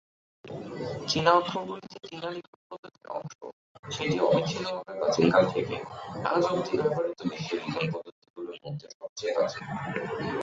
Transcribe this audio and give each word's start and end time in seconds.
চীনা 1.07 1.31
অক্ষরগুলি 1.33 1.85
যে 1.93 1.99
চীনা 2.07 2.29
লিখন 2.35 2.59
পদ্ধতির 2.69 3.07
অংশ, 3.17 3.35
সেটি 3.85 4.17
অবিচ্ছিন্নভাবে 4.19 4.93
প্রাচীনকাল 4.99 5.43
থেকে 5.53 5.75
আজ 6.25 6.43
অবধি 6.51 6.73
ব্যবহৃত 6.79 7.19
বিশ্বের 7.31 7.59
লিখন 7.63 7.85
পদ্ধতিগুলির 7.93 8.59
মধ্যে 8.65 8.87
সবচেয়ে 8.97 9.33
প্রাচীন। 9.35 9.65